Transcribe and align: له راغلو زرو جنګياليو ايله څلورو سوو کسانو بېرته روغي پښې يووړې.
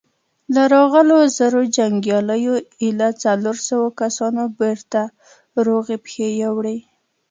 له 0.53 0.63
راغلو 0.75 1.17
زرو 1.37 1.61
جنګياليو 1.77 2.53
ايله 2.83 3.09
څلورو 3.23 3.65
سوو 3.69 3.87
کسانو 4.01 4.43
بېرته 4.59 4.99
روغي 5.65 5.97
پښې 6.05 6.27
يووړې. 6.41 6.77